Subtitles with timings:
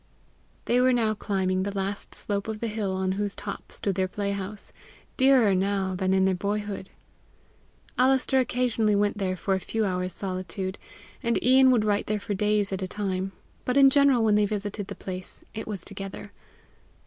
[0.65, 4.07] They were now climbing the last slope of the hill on whose top stood their
[4.07, 4.71] playhouse,
[5.15, 6.89] dearer now than in their boyhood.
[7.99, 10.79] Alister occasionally went there for a few hours' solitude,
[11.21, 13.31] and Ian would write there for days at a time,
[13.63, 16.31] but in general when they visited the place it was together.